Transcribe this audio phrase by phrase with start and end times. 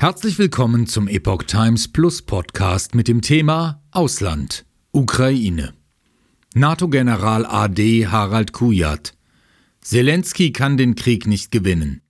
[0.00, 5.74] Herzlich willkommen zum Epoch Times Plus Podcast mit dem Thema Ausland, Ukraine.
[6.54, 9.14] NATO-General AD Harald Kujat.
[9.80, 12.02] Zelensky kann den Krieg nicht gewinnen.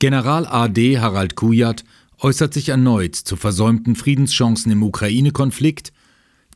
[0.00, 1.84] General AD Harald Kujat
[2.18, 5.92] äußert sich erneut zu versäumten Friedenschancen im Ukraine-Konflikt,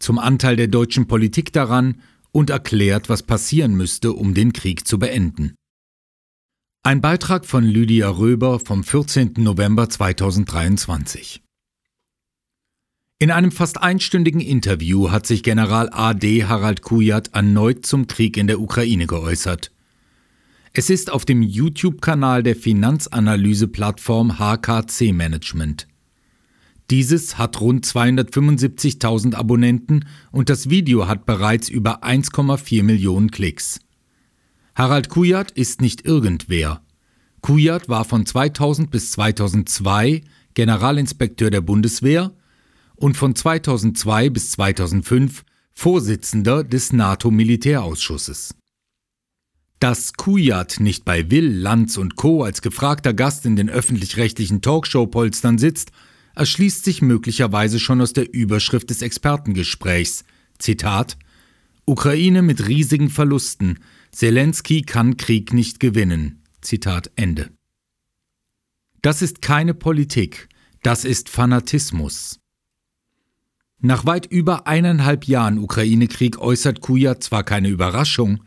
[0.00, 4.98] zum Anteil der deutschen Politik daran und erklärt, was passieren müsste, um den Krieg zu
[4.98, 5.54] beenden.
[6.84, 9.34] Ein Beitrag von Lydia Röber vom 14.
[9.38, 11.42] November 2023.
[13.18, 18.46] In einem fast einstündigen Interview hat sich General AD Harald Kujat erneut zum Krieg in
[18.46, 19.73] der Ukraine geäußert.
[20.73, 25.88] Es ist auf dem YouTube-Kanal der Finanzanalyse-Plattform HKC Management.
[26.90, 33.80] Dieses hat rund 275.000 Abonnenten und das Video hat bereits über 1,4 Millionen Klicks.
[34.78, 36.80] Harald Kujat ist nicht irgendwer.
[37.41, 40.23] Kujat war von 2000 bis 2002
[40.54, 42.32] Generalinspekteur der Bundeswehr
[42.95, 48.54] und von 2002 bis 2005 Vorsitzender des NATO-Militärausschusses.
[49.80, 52.45] Dass Kujat nicht bei Will, Lanz und Co.
[52.45, 55.90] als gefragter Gast in den öffentlich-rechtlichen Talkshow-Polstern sitzt,
[56.37, 60.23] erschließt sich möglicherweise schon aus der Überschrift des Expertengesprächs.
[60.60, 61.16] Zitat
[61.84, 63.80] Ukraine mit riesigen Verlusten.
[64.19, 66.43] Zelensky kann Krieg nicht gewinnen.
[66.61, 67.50] Zitat Ende.
[69.00, 70.49] Das ist keine Politik,
[70.83, 72.41] das ist Fanatismus.
[73.78, 78.43] Nach weit über eineinhalb Jahren Ukraine-Krieg äußert Kuja zwar keine Überraschung,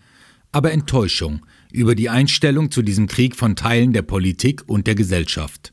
[0.51, 5.71] aber Enttäuschung über die Einstellung zu diesem Krieg von Teilen der Politik und der Gesellschaft.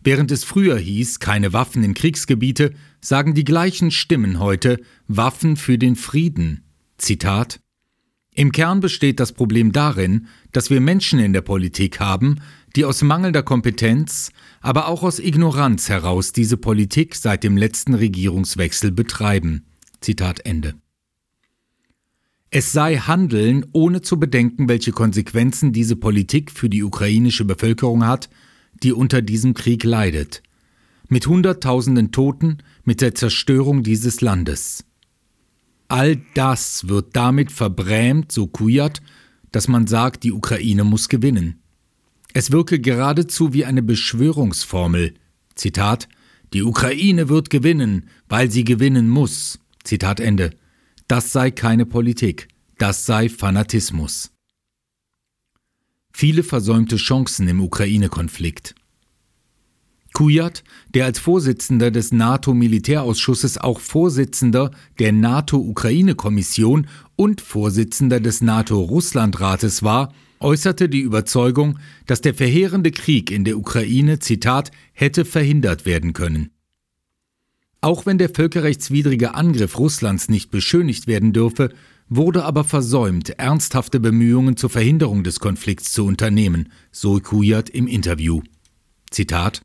[0.00, 5.78] Während es früher hieß, keine Waffen in Kriegsgebiete, sagen die gleichen Stimmen heute Waffen für
[5.78, 6.64] den Frieden.
[6.96, 7.60] Zitat
[8.38, 12.36] im Kern besteht das Problem darin, dass wir Menschen in der Politik haben,
[12.76, 14.30] die aus mangelnder Kompetenz,
[14.60, 19.66] aber auch aus Ignoranz heraus diese Politik seit dem letzten Regierungswechsel betreiben.
[20.00, 20.74] Zitat Ende.
[22.50, 28.30] Es sei Handeln, ohne zu bedenken, welche Konsequenzen diese Politik für die ukrainische Bevölkerung hat,
[28.84, 30.44] die unter diesem Krieg leidet.
[31.08, 34.84] Mit Hunderttausenden Toten, mit der Zerstörung dieses Landes.
[35.88, 39.00] All das wird damit verbrämt, so Kujat,
[39.52, 41.62] dass man sagt, die Ukraine muss gewinnen.
[42.34, 45.14] Es wirke geradezu wie eine Beschwörungsformel.
[45.54, 46.08] Zitat:
[46.52, 49.58] Die Ukraine wird gewinnen, weil sie gewinnen muss.
[49.82, 50.50] Zitat Ende.
[51.08, 54.30] Das sei keine Politik, das sei Fanatismus.
[56.12, 58.74] Viele versäumte Chancen im Ukraine-Konflikt.
[60.12, 60.64] Kujat,
[60.94, 66.86] der als Vorsitzender des NATO-Militärausschusses auch Vorsitzender der NATO-Ukraine-Kommission
[67.16, 74.18] und Vorsitzender des NATO-Russland-Rates war, äußerte die Überzeugung, dass der verheerende Krieg in der Ukraine,
[74.18, 76.50] Zitat, hätte verhindert werden können.
[77.80, 81.70] Auch wenn der völkerrechtswidrige Angriff Russlands nicht beschönigt werden dürfe,
[82.08, 88.42] wurde aber versäumt, ernsthafte Bemühungen zur Verhinderung des Konflikts zu unternehmen, so Kujat im Interview.
[89.10, 89.62] Zitat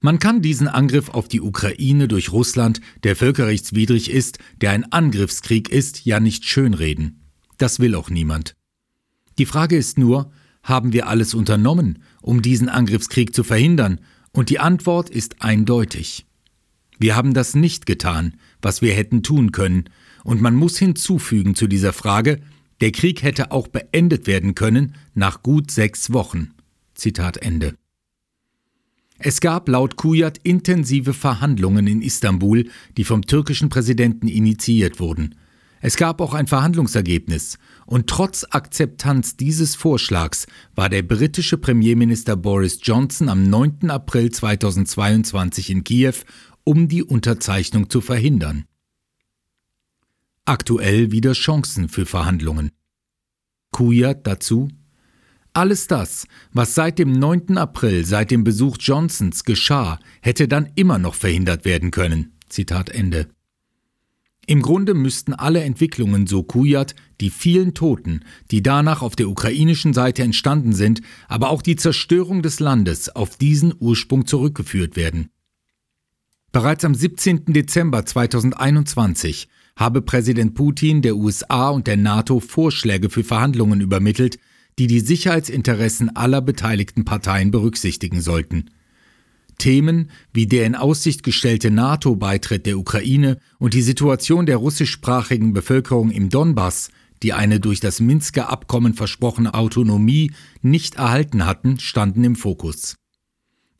[0.00, 5.68] man kann diesen Angriff auf die Ukraine durch Russland, der völkerrechtswidrig ist, der ein Angriffskrieg
[5.68, 7.20] ist, ja nicht schönreden.
[7.58, 8.54] Das will auch niemand.
[9.38, 14.00] Die Frage ist nur, haben wir alles unternommen, um diesen Angriffskrieg zu verhindern?
[14.32, 16.26] Und die Antwort ist eindeutig.
[16.98, 19.84] Wir haben das nicht getan, was wir hätten tun können,
[20.22, 22.40] und man muss hinzufügen zu dieser Frage,
[22.80, 26.50] der Krieg hätte auch beendet werden können nach gut sechs Wochen.
[26.94, 27.79] Zitat Ende.
[29.22, 35.34] Es gab laut Kujat intensive Verhandlungen in Istanbul, die vom türkischen Präsidenten initiiert wurden.
[35.82, 42.80] Es gab auch ein Verhandlungsergebnis, und trotz Akzeptanz dieses Vorschlags war der britische Premierminister Boris
[42.82, 43.90] Johnson am 9.
[43.90, 46.14] April 2022 in Kiew,
[46.64, 48.64] um die Unterzeichnung zu verhindern.
[50.46, 52.70] Aktuell wieder Chancen für Verhandlungen.
[53.70, 54.68] Kujat dazu
[55.52, 57.58] alles das, was seit dem 9.
[57.58, 62.32] April, seit dem Besuch Johnsons geschah, hätte dann immer noch verhindert werden können.
[62.48, 63.28] Zitat Ende.
[64.46, 69.92] Im Grunde müssten alle Entwicklungen, so Kujat, die vielen Toten, die danach auf der ukrainischen
[69.92, 75.30] Seite entstanden sind, aber auch die Zerstörung des Landes auf diesen Ursprung zurückgeführt werden.
[76.52, 77.44] Bereits am 17.
[77.46, 84.38] Dezember 2021 habe Präsident Putin der USA und der NATO Vorschläge für Verhandlungen übermittelt,
[84.78, 88.70] die die Sicherheitsinteressen aller beteiligten Parteien berücksichtigen sollten.
[89.58, 96.10] Themen wie der in Aussicht gestellte NATO-Beitritt der Ukraine und die Situation der russischsprachigen Bevölkerung
[96.10, 96.90] im Donbass,
[97.22, 100.32] die eine durch das Minsker Abkommen versprochene Autonomie
[100.62, 102.96] nicht erhalten hatten, standen im Fokus.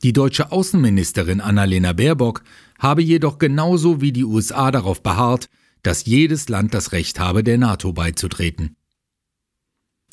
[0.03, 2.43] Die deutsche Außenministerin Annalena Baerbock
[2.79, 5.47] habe jedoch genauso wie die USA darauf beharrt,
[5.83, 8.75] dass jedes Land das Recht habe, der NATO beizutreten.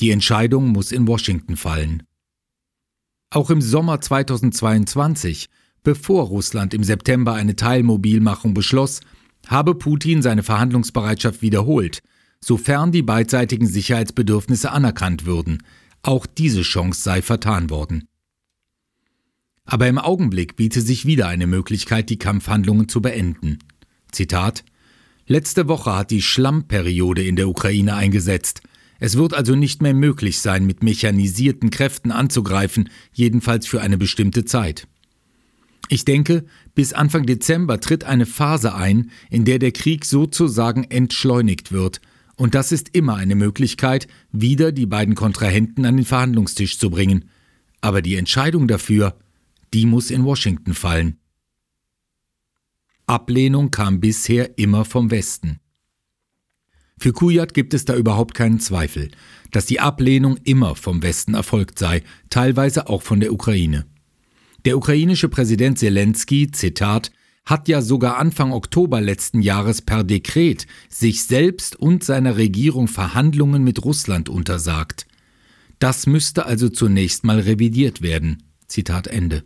[0.00, 2.05] Die Entscheidung muss in Washington fallen.
[3.31, 5.49] Auch im Sommer 2022,
[5.83, 9.00] bevor Russland im September eine Teilmobilmachung beschloss,
[9.47, 12.00] habe Putin seine Verhandlungsbereitschaft wiederholt,
[12.41, 15.62] sofern die beidseitigen Sicherheitsbedürfnisse anerkannt würden.
[16.03, 18.09] Auch diese Chance sei vertan worden.
[19.65, 23.59] Aber im Augenblick biete sich wieder eine Möglichkeit, die Kampfhandlungen zu beenden.
[24.12, 24.65] Zitat
[25.27, 28.62] Letzte Woche hat die Schlammperiode in der Ukraine eingesetzt.
[28.99, 34.45] Es wird also nicht mehr möglich sein, mit mechanisierten Kräften anzugreifen, jedenfalls für eine bestimmte
[34.45, 34.89] Zeit.
[35.89, 41.73] Ich denke, bis Anfang Dezember tritt eine Phase ein, in der der Krieg sozusagen entschleunigt
[41.73, 42.00] wird,
[42.37, 47.25] und das ist immer eine Möglichkeit, wieder die beiden Kontrahenten an den Verhandlungstisch zu bringen.
[47.81, 49.17] Aber die Entscheidung dafür
[49.75, 51.19] die muss in Washington fallen.
[53.06, 55.61] Ablehnung kam bisher immer vom Westen.
[57.08, 59.10] Für Kujat gibt es da überhaupt keinen Zweifel,
[59.50, 63.87] dass die Ablehnung immer vom Westen erfolgt sei, teilweise auch von der Ukraine.
[64.66, 67.10] Der ukrainische Präsident Zelensky, Zitat,
[67.46, 73.64] hat ja sogar Anfang Oktober letzten Jahres per Dekret sich selbst und seiner Regierung Verhandlungen
[73.64, 75.06] mit Russland untersagt.
[75.78, 78.43] Das müsste also zunächst mal revidiert werden.
[78.66, 79.44] Zitat Ende.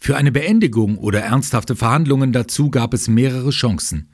[0.00, 4.10] Für eine Beendigung oder ernsthafte Verhandlungen dazu gab es mehrere Chancen.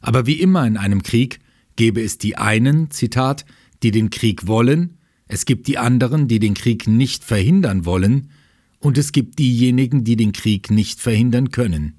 [0.00, 1.40] Aber wie immer in einem Krieg
[1.76, 3.44] gäbe es die einen, Zitat,
[3.82, 4.98] die den Krieg wollen,
[5.28, 8.30] es gibt die anderen, die den Krieg nicht verhindern wollen,
[8.80, 11.94] und es gibt diejenigen, die den Krieg nicht verhindern können.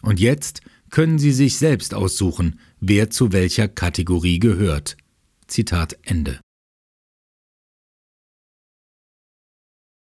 [0.00, 4.96] Und jetzt können Sie sich selbst aussuchen, wer zu welcher Kategorie gehört.
[5.48, 6.40] Zitat Ende.